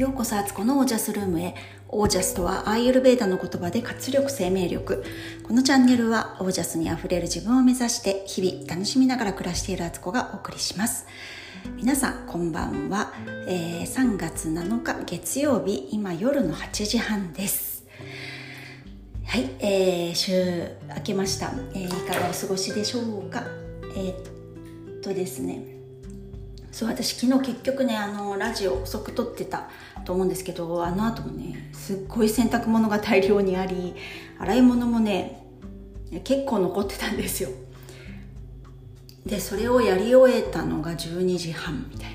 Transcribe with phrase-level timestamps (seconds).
[0.00, 1.54] ようこそアツコのオージャスルームへ。
[1.90, 5.04] オージャスとはアーユルベーダの言葉で活力生命力。
[5.42, 11.06] このチャンネルはオージャスにあふれる自分を目指して日々楽しみながら暮らしているアツコがお送りします。
[11.76, 13.12] 皆さんこんばんは、
[13.46, 17.84] えー、3月7日月曜日今夜の8時半です。
[19.26, 23.44] はい、えー、週明けました、えー、いかがお過ごしでしょうか。
[23.94, 25.79] えー、っとですね。
[26.72, 29.68] そう私昨日結局ねあのラジオ遅く撮ってた
[30.04, 33.94] と思うんですけどあの後もねすっごい洗濯物が大量にあり
[34.38, 35.42] 洗い物もね
[36.24, 37.50] 結構残ってたんですよ。
[39.24, 42.10] でそれをやり終えたのが12時半みたい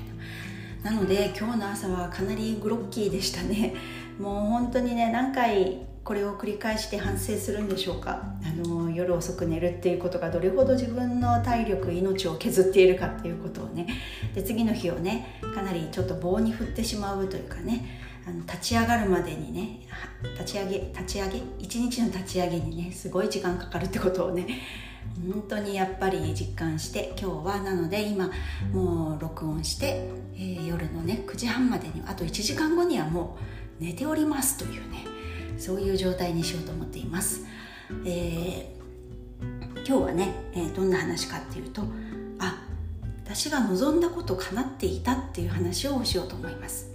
[0.82, 0.90] な。
[0.90, 3.74] なので今日の朝はかなりグロッキーでしたね。
[4.18, 8.22] もう本当にね何回これを繰り返して反省するんでしょうか？
[8.44, 13.88] あの夜遅く寝るっていうことがどれほど自分の体力命を削っているかっていうことをね。
[14.32, 18.00] で次の日をねかなりちょっと棒に振ってしまうというかね。
[18.24, 19.80] あの立ち上がるまでにね
[20.38, 21.42] 立ち上げ立ち上げ？
[21.58, 24.46] 一日の立ち上げにねすごい時間かかるってことをね
[25.28, 28.30] 本当にやっぱり実感して今日はなので今
[28.72, 33.36] もう録音して、えー、夜のね9時半までにあと1時間後にはも
[33.80, 35.15] う寝ておりますというね。
[35.58, 37.44] そういう状態にしようと思っています、
[38.04, 41.82] えー、今日はね、えー、どんな話かっていうと
[42.38, 42.62] あ
[43.24, 46.90] 私が望んだこと叶っていたっていう話をしようと思います、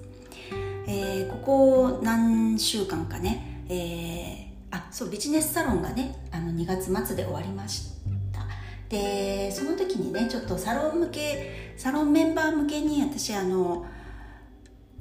[0.88, 7.92] えー、ここ何週間かね、えー、あそうビジネスサロンがねあの2月末で終わりました。
[8.92, 13.86] でその時にねちょっとサロン向けサロンメンバー向けに私あの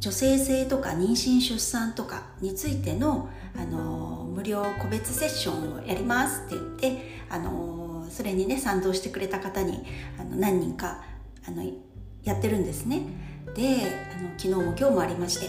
[0.01, 9.85] 女性性とか妊娠出産とかについてのあの無料個別セッションをやりますって言ってあのそれにね賛同してくれた方に
[10.19, 11.03] あの何人か
[11.47, 11.63] あの
[12.23, 13.03] やってるんですね。
[13.55, 13.83] で
[14.17, 15.47] あの昨日も今日もありまして、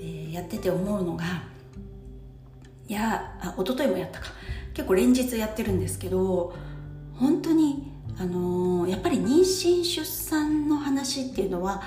[0.00, 1.24] えー、やってて思うのが
[2.88, 4.26] いやあ一昨日もやったか。
[4.74, 6.54] 結構連日やってるんですけど
[7.14, 11.82] 本当にあのやっぱり妊娠出産の話っていうのは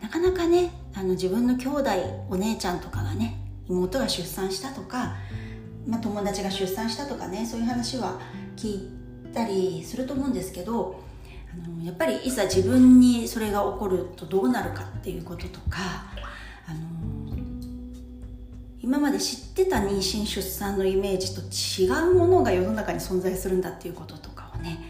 [0.00, 1.90] なかなかねあの自分の兄弟
[2.28, 3.38] お姉ちゃんとかがね
[3.68, 5.14] 妹が出産したとか、
[5.86, 8.20] まあ、友達が出産したとかねそういう話は
[8.56, 8.90] 聞い
[9.32, 11.00] たりすると思うんですけど
[11.54, 15.78] あのやっぱりいざ自分にそれが起こるとどうなるかっていうこととか
[16.66, 17.38] あの
[18.80, 24.80] 今まで知ってた妊娠出産のイメージと違うものが世の中に存在するんだっていうこととかをね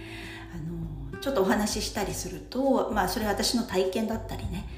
[0.54, 4.78] あのちょっとお話ししたりすると、まあ、それは私の体験だったりね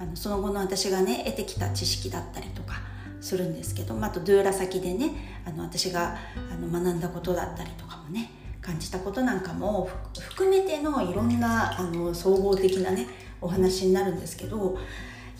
[0.00, 2.80] あのその後の私がね得てきた知識だったりとか
[3.20, 6.16] するんですけど、まあ、あとドゥーラ先でねあの私が
[6.50, 8.30] あの学んだことだったりとかもね
[8.62, 13.06] 感じたことなんかも含めてのいろんなあの総合的なね
[13.42, 14.78] お話になるんですけど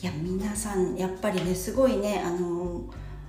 [0.03, 2.84] いや皆さんやっぱりねすごいねあの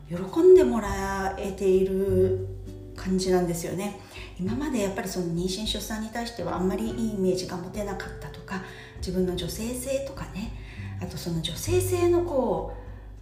[0.09, 2.47] 喜んでもらえている
[2.95, 3.99] 感じなんですよね。
[4.37, 8.61] 今までやっぱりその妊娠出産に対してはあんまりいいイメージが持てなかったとか
[8.97, 10.60] 自分の女性性とかね
[11.01, 12.73] あとその女性性のこ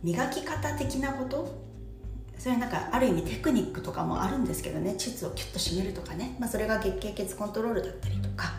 [0.04, 1.70] う磨き方的なこと？
[2.38, 4.96] それはなんかある意味テクニックとかもあるんですけどね。
[4.98, 8.54] 膣をキュッと締めるとかね、まあ、それが月経血コントロールだったりとか、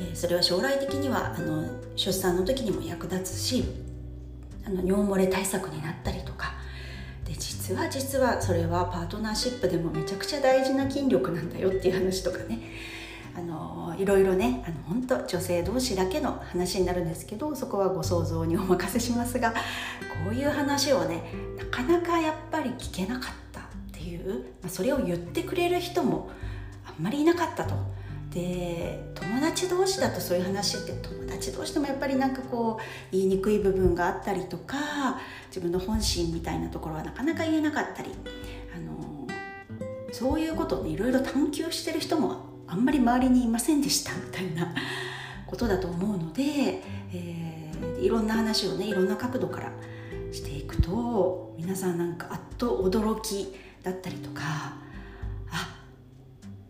[0.00, 1.64] えー、それは将来的にはあの
[1.96, 3.64] 出産の時にも役立つし
[4.64, 6.54] あの尿漏れ対策になったりとか。
[7.24, 12.60] で実は実はそれはパートナーシップでもめちゃくちゃ大事な筋力なんだよっていう話とかね。
[13.38, 19.56] あのいろいろねあの本当女性同士だけの話になるんですけどそこはご想像にお任せしますがこ
[20.32, 21.22] ういう話をね
[21.56, 23.62] なかなかやっぱり聞けなかったっ
[23.92, 26.30] ていう、まあ、それを言ってくれる人も
[26.84, 27.74] あんまりいなかったと。
[28.30, 38.10] で友達同士だとそういう話って友達同士でもやっぱりなんかこう言いにくい部分があったりとか自分の本心みたいなところはなかなか言えなかったり
[38.76, 39.26] あの
[40.12, 44.74] そういうことをねいろいろ探求してる人もあんまり周りにいませんでしたみたいな
[45.46, 46.42] ことだと思うので、
[47.12, 49.72] えー、いろんな話をねいろんな角度から
[50.32, 54.42] していくと皆さんなんかあっと驚きだったりとか
[55.50, 55.74] あ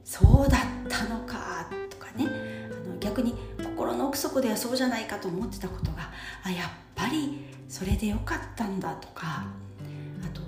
[0.04, 2.26] そうだったのかとかね。
[2.26, 6.10] あの逆に心の奥底ではそうじゃないかと思ってたことが
[6.44, 9.46] あやっぱりそれでよかったんだとか
[10.24, 10.40] あと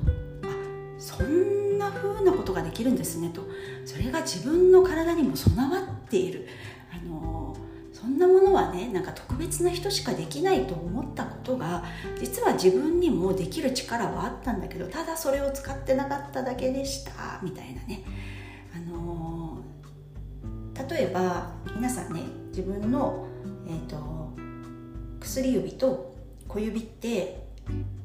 [0.48, 0.52] あ
[0.98, 3.42] そんなな風なことができるんですねと。
[3.84, 6.46] それが自分の体にも備わっている。
[6.92, 7.56] あの
[7.92, 11.84] そんなものはねなんか特別な人しかできないと思ったことが
[12.18, 18.04] 実は自分にもできる力はあったんだけどただそれを使ってなかっただけでしたみたいなね。
[18.74, 19.58] あの
[20.88, 23.26] 例えば皆さんね自分の、
[23.68, 24.32] えーと、
[25.20, 26.14] 薬指と
[26.48, 27.46] 小指って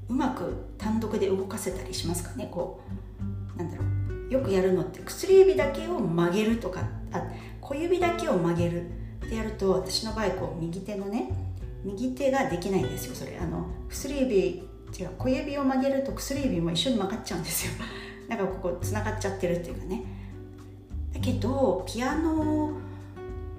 [0.10, 3.15] うまく単独で動かせたりしますかねこう。
[3.58, 3.84] なんだろ
[4.30, 4.34] う。
[4.34, 6.82] よくやるのって薬指だけを曲げるとか
[7.12, 7.24] あ
[7.62, 8.90] 小指だけを曲げる
[9.26, 11.30] ってやると私の場合こう右手のね
[11.84, 13.38] 右手ができないんですよそれ。
[13.38, 14.68] あの薬指
[14.98, 17.74] 違う小指を曲げると薬指も一緒に曲がっちゃうんですよ。
[18.30, 20.04] だからここつながっちゃってるっていうかね。
[21.14, 22.72] だけどピアノ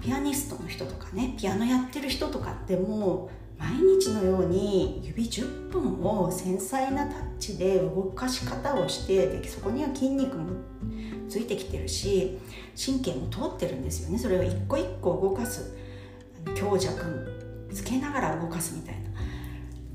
[0.00, 10.50] ピアニストの人とかねピアノやってる人とかってもう毎日のように指10本を繊細なタッチで動かし方をしてでそこには筋肉も
[11.28, 12.38] ついてきてるし
[12.76, 14.18] 神経も通ってるんですよね。
[14.18, 15.74] それを一個一個動かす
[16.54, 17.32] 強弱
[17.72, 19.10] つけながら動かすみたいな。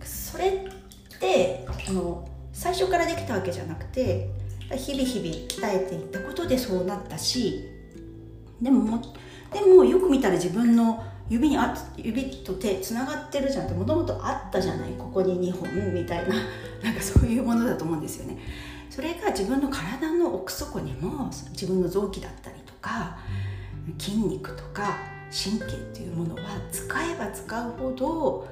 [0.06, 4.30] それってあの最初からできたわけじゃなくて
[4.76, 7.68] 日々日々鍛えていったことでそうなったし
[8.62, 9.02] でもも
[9.54, 16.36] でもよく見たら自分の指にあ指と手つながってるじゃんってもともとあったじゃないここに2本みたいな
[16.84, 18.38] なんかそういうものだと思うんですよね。
[18.90, 23.18] それが自分の体の奥底にも自分の臓器だったりとか
[23.98, 24.98] 筋肉とか
[25.32, 26.42] 神経っていうものは
[26.74, 28.50] 使えば使うほど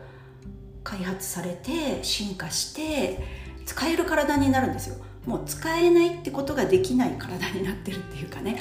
[0.82, 3.22] 開発されて進化して
[3.66, 4.96] 使える体になるんですよ。
[5.26, 8.58] もう使えないってことができない体になってるっていうかね。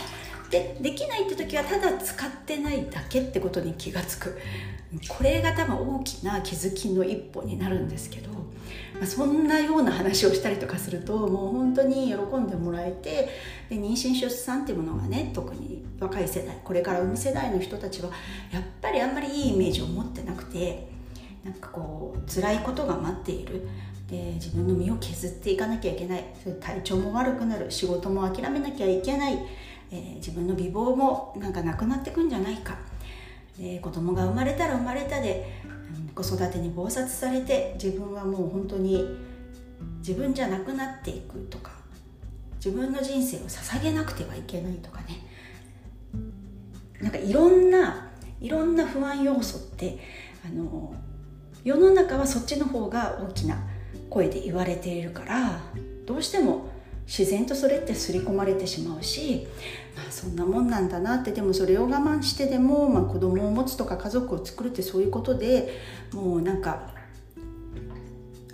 [0.51, 4.39] でできないって時はただ使ってないだけってことに気が付く。
[5.09, 8.39] これが多分大きな気づきの一歩になるんですけど、ま
[9.03, 13.29] あ、そんなような話をしたりとかするともう本当に喜んでもらえて
[13.69, 18.11] で妊娠出産っていうものがね特に若い世代これから産む世代の人たちは
[18.51, 20.89] やっぱりあんまりいいイメージを持ってなくて
[21.45, 23.69] なんかこう辛いことが待っている。
[24.09, 26.25] で自分の身を削っていかなきゃいけない。
[26.61, 27.71] 体調も悪くなる。
[27.71, 29.39] 仕事も諦めなきゃいけない。
[29.91, 32.77] えー、自分の美貌もなんかなくなってくんじゃないか。
[33.59, 35.61] で子供が生まれたら生まれたで、
[35.99, 39.17] うん、子育てに忙殺されて自分はもう本当に
[39.99, 41.73] 自分じゃなくなっていくとか
[42.57, 45.27] 自分の人生を捧げなくてはいけないとかね。
[47.01, 48.09] なんかいろんな
[48.41, 49.99] いろんな不安要素って
[50.45, 50.95] あの
[51.65, 53.57] 世の中はそっちの方が大きな
[54.11, 55.61] 声で言われているから
[56.07, 56.69] どうしても
[57.09, 59.49] 自然とそれって刷り込まれてしまうし、
[59.97, 65.81] まあ、そんなもんなんだなってでもそれを我慢してでも、まあ、子供を持つとか家族を作るってそういうことで
[66.13, 66.91] もうなんか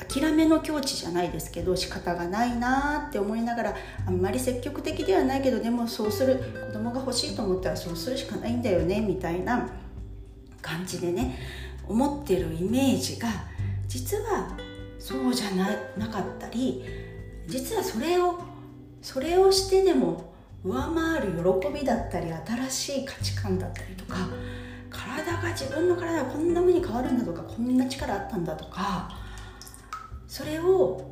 [0.08, 6.36] 諦めの境地じゃないですけど仕方がないなって思いながらあんまり積極的ではないけどでもそうする
[6.68, 9.68] 子供が欲しいと思ったらそうするしかないんだよねみたいな
[10.62, 11.36] 感じでね
[11.88, 13.28] 思ってるイメージが
[13.88, 14.56] 実は
[15.00, 15.68] そうじゃな
[15.98, 17.03] なかったり
[17.46, 18.40] 実はそれを
[19.02, 20.32] それをしてでも
[20.64, 24.16] 上回る喜びだったり新しい価値観だったりとか
[24.88, 29.10] 体が自分の体がこんな風に変わるんだとかこんな力あったんだとか
[30.26, 31.10] それを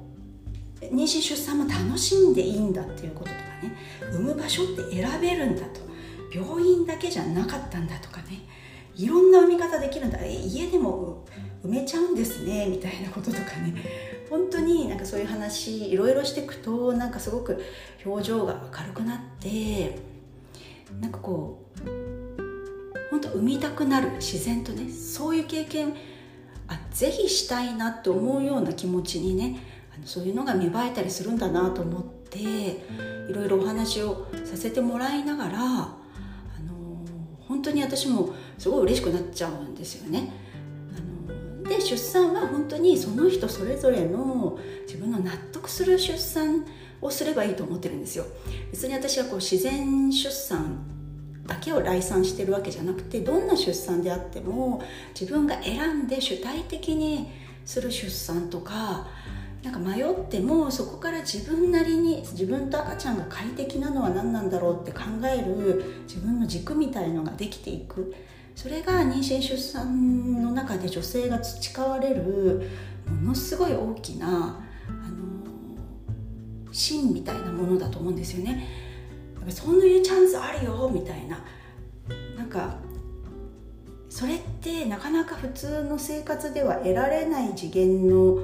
[0.80, 3.76] 妊娠出産も楽しんでいいんだっていうこととかね
[4.10, 5.80] 産む場所って選べるんだと
[6.34, 8.40] 病院だけじゃなかったんだとかね
[8.96, 10.18] いろんな産み方できるんだ。
[10.24, 11.24] 家でも
[11.64, 13.74] 埋めちゃうんですねみたいなこととかね
[14.28, 17.62] 本当になんかそういう話いろいろしていくとなんかすごく
[18.04, 19.98] 表情が明るくなって
[21.00, 22.02] なんかこう
[23.10, 25.94] 本当産みたくなる自然とねそういう経験
[26.66, 29.60] あぜひしたいなって思うような気持ちにね
[29.94, 35.96] あのそういうのが芽生えたりするんだなと思っていろいろお話をさせてもらいながら、あ
[36.66, 37.04] の
[37.46, 40.41] 本当に私もすごい嬉しくなっちゃうんですよね。
[41.72, 46.66] で出産は本当にその人それぞれの自分の納得する出産
[47.00, 48.24] をすればいいと思ってるんですよ。
[48.70, 50.84] 別に私はこう自然出産
[51.46, 54.82] だけを来産してるわけじゃなくてどんな出産であっても
[55.18, 57.30] 自分が選んで主体的に
[57.64, 59.08] する出産とか
[59.62, 68.14] なんか迷ってもそこから自分なりに自分と赤ちゃんが快適なのは何なんだろうって考える自分の軸みたいのができていく。
[68.54, 72.68] それが妊娠出産の中で女性が培われる
[73.22, 74.30] ものすごい大きなあ
[75.10, 78.68] の芯みたいなものだと思うんですよね。
[79.48, 81.44] そういうチャンスあるよみたいな。
[82.36, 82.76] なんか
[84.08, 88.38] それってなかなか普通の生活では得られない次元の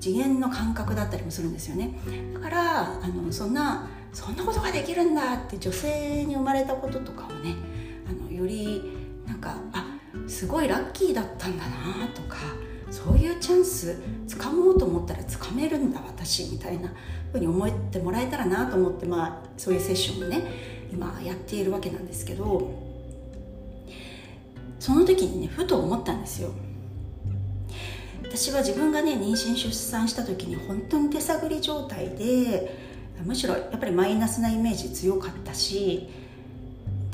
[0.00, 1.94] 次元の感覚だったりもするんですよね。
[2.34, 7.54] だからあのそんなそんなことができるんだって女性に生まれたこととかをね
[8.40, 8.82] より
[9.26, 12.36] なんかあすごいラッキーだったんだなとか
[12.90, 16.92] そういうチャンスつかもうと思ったらつかめるんだ私みたいな
[17.30, 20.42] ふうに思ってもらえたらなと思って、まあ、そういうセッションをね
[20.92, 22.70] 今やっているわけなんですけど
[24.80, 26.50] その時にねふと思ったんですよ。
[28.22, 32.78] 私は自分がね妊娠出産した時に本当に手探り状態で
[33.24, 36.08] むしろやっぱりマイナスなイメージ強かったし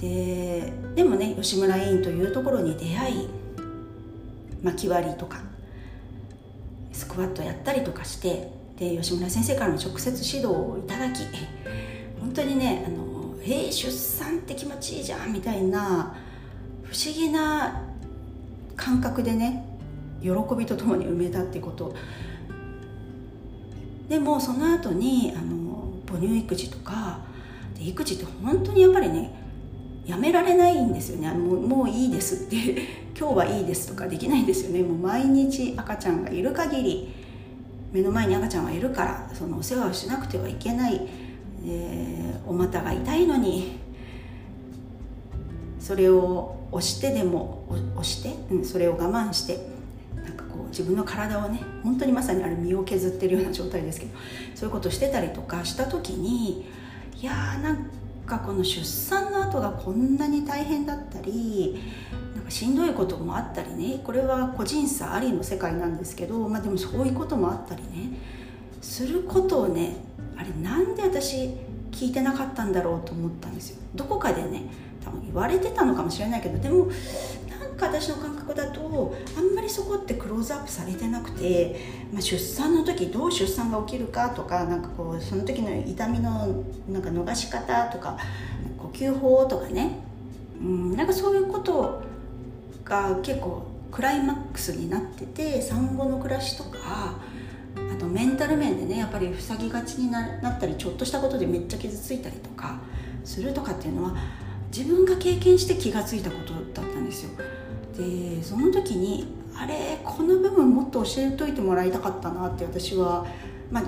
[0.00, 3.28] ででもね吉村委員というところに出会い
[4.62, 5.40] 巻き割りとか
[6.92, 11.22] スクワットやったりとかしてで吉村先生からの直接指導をいただき
[12.20, 16.14] 本当にねあの「えー、出産って気持ちいいじゃん」みたいな
[16.82, 17.82] 不思議な
[18.76, 19.64] 感覚でね
[20.22, 21.94] 喜びとともに埋めたってこと。
[24.08, 27.18] でもその後にあの母乳育児とか
[27.76, 29.45] で育児って本当にやっぱりね
[30.06, 31.30] やめられないんですよね。
[31.32, 32.56] もうもういいですって
[33.18, 34.82] 今日はいいですとかできないんですよね。
[34.82, 37.08] もう毎日赤ちゃんがいる限り
[37.92, 41.00] 目の前に赤ちゃんはいるからそのお世話をしなくてはいけない、
[41.64, 43.78] えー、お股が痛いのに
[45.80, 49.58] それを押してでも押して、うん、それを我慢して
[50.16, 54.12] なんかこう自分の体をね本当にまさにあれ身を削ってるような状態ですけど
[54.54, 56.66] そういうことしてたりとかした時に
[57.20, 57.82] いやーなんか
[58.26, 61.80] この出産の後がこんなに大変だったり
[62.34, 64.00] なんかしんどいこともあったりね。
[64.04, 68.18] これは個人差ありの世界なんですけど、まあ、でもそういうこともあったりね。
[68.82, 69.96] することをね
[70.36, 71.50] あれなんで私
[71.90, 73.78] 聞いてなかったんだろうと思ったんですよ。
[73.94, 74.64] どこかでね
[75.04, 76.88] 多分言われてたのかもしれないけどでも
[77.76, 81.76] か私の感覚だとあんまりそこってクローズアップされてなくて、
[82.12, 88.18] まあ、出産の時どう出産が起きるかとかなんかこうその時の痛みのなんか逃し方とか
[88.78, 89.98] 呼吸法とかね、
[90.60, 92.02] うん、なんかそういうこと
[92.84, 97.18] が結構クライマックスになってて産後の暮らしとか
[97.76, 102.78] あとメンタル面でねやっぱり塞ぎがちになったりちょっとしたことでめっちゃ傷ついたりとか
[103.24, 104.16] するとかっていうのは
[104.76, 107.30] 自分が経験して気が付いたことだったんですよ。
[107.96, 109.26] でその時に
[109.56, 113.26] あれこの部分もっと教えといてもらいたかったなって私は、
[113.70, 113.84] まあ、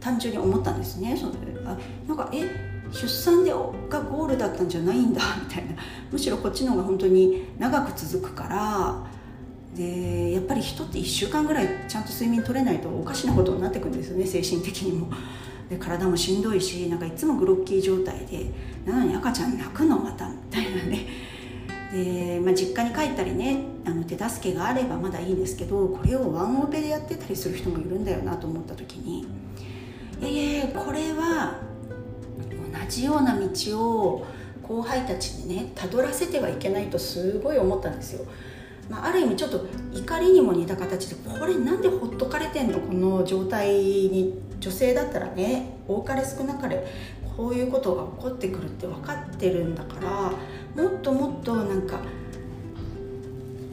[0.00, 1.16] 単純に思ったんですね。
[1.16, 1.32] その
[1.64, 1.76] あ
[2.06, 3.56] なんかえ出産でが
[4.02, 5.74] ゴールだったんじゃないんだ みたいな。
[6.10, 9.06] むしろこっちの方が本当に長く続くから
[9.74, 15.08] でやっぱり人って1週間ぐらいちゃんと睡眠取れないとおかしなことになってくんですよね精神的にも。
[15.70, 18.50] で体もしんどいしなんかいつもグロッキー状態で
[18.86, 21.06] なのに赤ちゃん泣くのまたみたいなね。
[21.92, 29.26] で、まあ、実家に帰ったりねあの手助けがあればまだいいんですけどこれをワンオペでやってたりする人もいるんだよなと思った時に
[30.20, 31.60] いやいやこれは
[32.50, 34.26] 同じような道を
[34.62, 38.26] 後輩たちにねたどらせてはいけないとすごい思ったんですよ。
[38.90, 42.80] まあ、ある意味ちょっと怒りにも似た形でこれなんでほっとかれてんの？
[42.80, 46.86] この状態に女性だったらね多かれ少なかれ
[47.38, 52.00] こういうことが起こってくるって分かってるんだからもっともっとなんか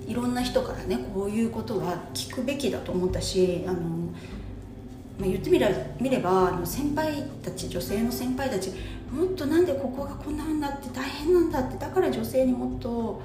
[0.07, 8.69] いろんな人からねこういうことは聞くべきだと思ったしあの、まあ、言ってみれ見ればあの先輩たち女性の先輩たち
[9.11, 13.19] もっとなんでここがこんなんだって大変なんだってだから女性にもっと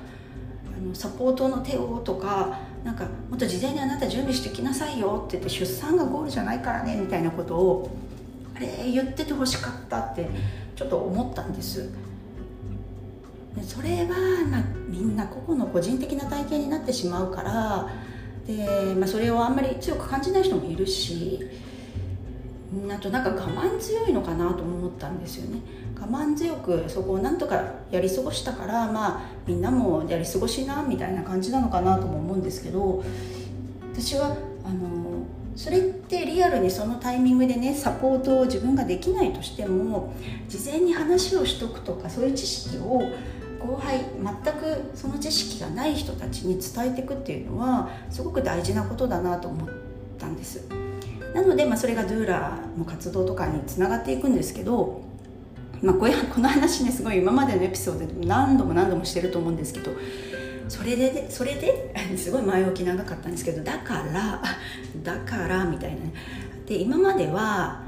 [0.75, 7.91] あのサポートの手をとかなんかもっと事前にあなた準備してきなさいよって言って出産がゴールじゃないからねみたいなことを
[8.61, 10.29] れ言っててほしかったって
[10.77, 11.91] ちょっと思ったんです。
[13.55, 17.89] でそれは、まあ、みんな個々の個人的な体験になってしまうから
[18.47, 21.41] で、まあ、それをあんまり強く感じない人もいるし
[22.89, 25.61] あとなんか我慢強いのかなと思ったんですよね。
[26.01, 33.05] 我慢強くそこをなんとかやり過ごしたからまあみんなもやり過ごしなみたいな感じなのかなとも思うんですけど
[33.93, 35.00] 私はあの
[35.57, 40.15] それってリアルにそのタイミングでねサポートを自分ができないとしても
[40.49, 43.03] 事前に話をしとくとかそういう知識を
[43.61, 49.69] 後輩全くその知識がない人たちに伝えていくっていうのはすごく大事なことだなと思っ
[50.19, 50.67] たんです。
[51.35, 55.03] なので、まあ、それがドゥーラーの活動とかにつながっていくんですけど、
[55.81, 59.93] まあ、これこの話ねすごい今までのエピソードで何度も何度もしてると思うんですけど
[60.71, 61.93] それでそれで？
[62.17, 64.41] すごい前置き長かったんですけどだから
[65.03, 66.13] だからみたいなね。
[66.67, 67.83] で今までは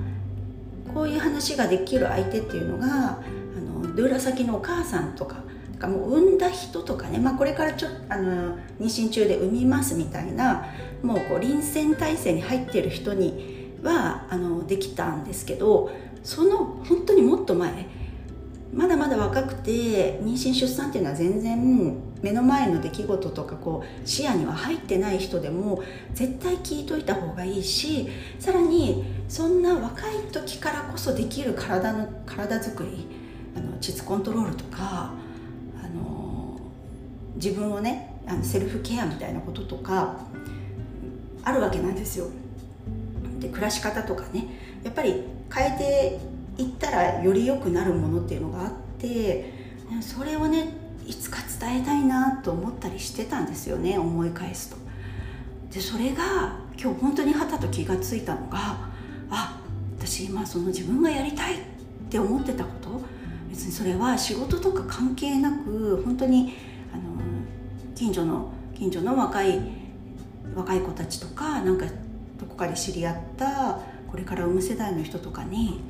[0.92, 3.20] こういう話ができる相手っていうのがあ
[3.60, 5.36] のドゥーラ先のお母さんとか
[5.86, 10.66] もう産んだ人とかね、まあ、これからちょあの妊娠中で産みますみたいな
[11.02, 15.90] もうこう臨戦態勢に入っている人にはあのできたんですけど
[16.24, 17.86] その本当にもっと前
[18.74, 25.82] まだまだ若くて妊娠出産っていうのは全然目の前の出来事とかこう視野には入ってない人でも
[26.14, 33.06] 絶対聞いといた方がいいしさらにそんな若い時からこそできる体の体づくり
[33.56, 35.12] あの膣コントロールとか
[35.82, 36.58] あの
[37.34, 40.16] 自分をねあのセルフケアみたいなこととか
[41.44, 42.28] あるわけなんですよ。
[43.40, 44.46] で暮らし方とかね。
[44.84, 46.18] やっぱり変え
[46.56, 49.52] ていったらより良くなるものっていうのがあって
[50.00, 54.76] それをねいつか伝えたいなと思ったりしてたんですよね思い返すと。
[55.73, 58.59] でそれが今日本当にはたと気がついたのが
[59.30, 59.61] あ
[59.99, 61.59] 私今その自分がやりたいっ
[62.11, 63.23] て思ってたこと。
[63.52, 66.54] 別にそれは仕事とか関係なく本当に
[66.90, 67.02] あの
[67.94, 69.61] 近所の近所の若い
[70.56, 71.85] 若い子たちとかなんか
[72.40, 73.78] どこかで知り合った
[74.11, 75.82] これから産む世代の人とかに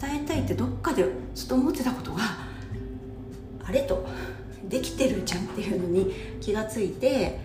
[0.00, 2.22] 伝えたいってどっかでずっと思ってたことが
[3.64, 4.04] あれと。
[4.68, 7.38] できてるじゃんっていうのに気がついて。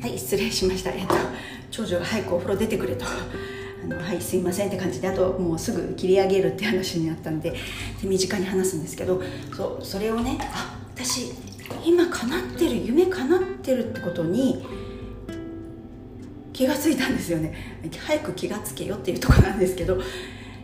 [0.00, 0.90] はい失礼しました。
[0.90, 1.14] えっと
[1.70, 3.04] 長女が早くお風呂出てくれと。
[3.82, 7.54] あのはいすいませんって感じであともうすぐ切り上げるって話になったんで
[8.00, 9.22] 手短に話すんですけど
[9.56, 11.32] そうそれをねあ私
[11.84, 14.66] 今叶ってる夢叶ってるってことに
[16.60, 17.54] 気が付いたんですよね。
[18.06, 19.98] 早く気がつけよっていうとこなんですけど。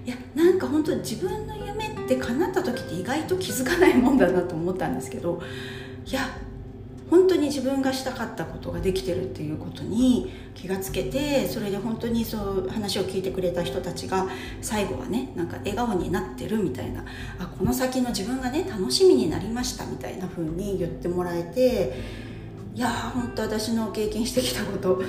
[0.04, 5.40] いやなんか本当に自分の夢って叶った時って意外と気づかないもんだなと思ったんですけど。
[6.06, 6.20] いや
[7.08, 14.26] 本当に自分がしたかったことができてるっていうことに気がつけてそれで本当にそう話を聞いてくれた人たちが
[14.60, 17.06] 最後はねなんか笑顔になってるみたいな。
[17.38, 22.36] あこの先の自分がね楽しみになりましたみたいな風に言ってもらえて。
[22.74, 25.00] いやー本当私の経験してきたこと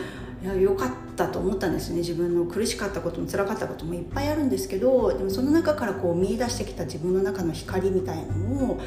[0.43, 8.79] いや良かったと思ったんですね自分の苦しかったことも辛かったこともいっぱいあるんですけどでもその中からこう見出してきた自分の中の光みたいなのを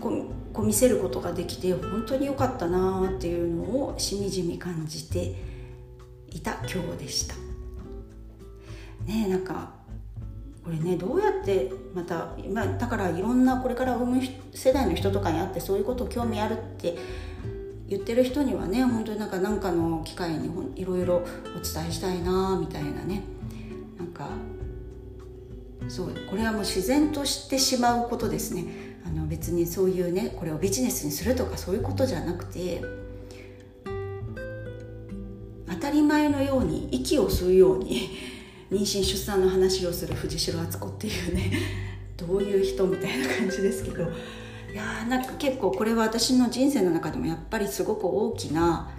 [0.00, 5.36] こうこう見せることができて本当に良かったなっていうのをしみじみ感じて
[6.30, 7.34] いた今日でした。
[9.04, 9.70] ねなんか
[10.64, 16.96] これねどうやってまた、まあ、だからいろんなこれから産む世代の人とかに会ってそういうこと興味あるって
[17.88, 21.20] 言ってる人にはね本当になんか何かの機会にいろいろお
[21.60, 23.22] 伝えしたいなみたいなね。
[23.98, 24.28] なんか
[25.88, 28.64] そうこれはもう自然としてしまうことですね。
[29.06, 32.82] あの別にそういうねこれをビジネスにするとかそういうことじゃなくて
[35.66, 38.10] 当たり前のように息を吸うように
[38.70, 41.52] 妊娠出産の話をする藤代敦子っていうね
[42.18, 44.06] どういう人みたいな感じですけど。
[44.72, 48.90] いやなんか結構これは私の人生の中でもやっぱりすごく大きな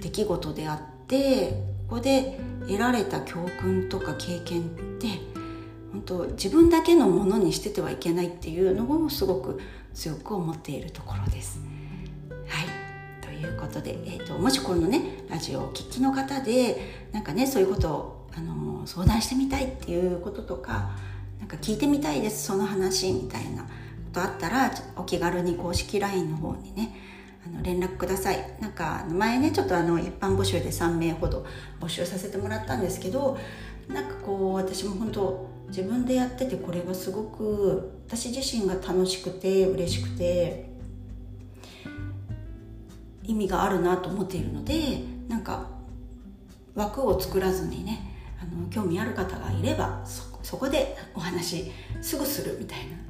[0.00, 4.64] 出来事であってここで得られた教訓とか経験っ
[4.98, 5.08] て
[5.92, 9.60] 本当自分だけのものにしててはいけないっていうのをすごく
[9.94, 11.60] 強く思っているところです。
[12.48, 12.66] はい
[13.22, 20.90] ということで、えーと、もしこのねラジオをお聴きの方でなんかねそういうことをあの相談してみたいっていうこととか
[21.38, 23.66] なんか聞いてみたいですその話みたいな
[24.16, 26.96] ことあったらお気軽に公式 LINE の方にね
[27.46, 28.38] あの連絡ください。
[28.60, 31.44] なんか前ねちょっとあの一般募集で3名ほど
[31.80, 33.38] 募集させてもらったんですけど
[33.88, 40.70] なんかこう私も本当自分でやっててこれはすごく私自身が楽しくて嬉しくて
[43.22, 45.68] 意味があるなと思っているのでなんか
[46.74, 48.00] 枠を作らずにね
[48.40, 50.04] あの興味ある方がいれば
[50.42, 53.06] そこでお話すぐするみたいな。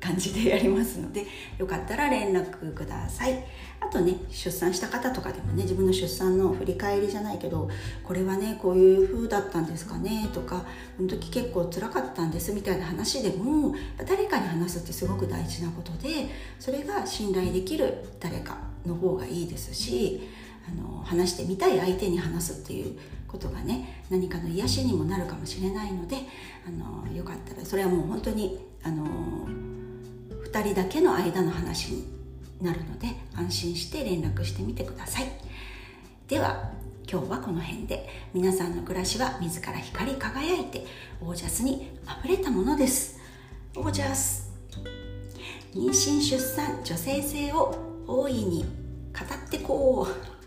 [0.00, 1.26] 感じでやりますので
[1.58, 3.44] よかったら連絡ください。
[3.82, 7.68] あとね出産した方とかでもね自分の出産の振り返りじゃないけど
[8.04, 10.66] これはねこういう風だったんですかねとか
[10.98, 13.74] この時結構辛かったんですみたいな話でも
[14.06, 20.28] 誰かに話すってすごく大事なことでそれが信頼できる誰かの方がいいですし
[20.68, 26.16] あの話してみたい相手に話すっていうことがね何かの癒しにもなるかもしれないので
[26.66, 29.06] あのよかったらそれはもう本当にあの
[30.52, 32.04] 2人だけの間の話に
[32.60, 35.26] なるので安心して連絡してみてください。
[36.26, 36.72] では
[37.10, 38.08] 今日はこの辺で。
[38.32, 40.86] 皆さんの暮らしは自ら光り輝いて
[41.20, 43.18] オージャスにあふれたものです。
[43.76, 44.50] オージャス。
[45.74, 48.64] 妊娠出産女性性を大いに
[49.12, 50.39] 語ってこう。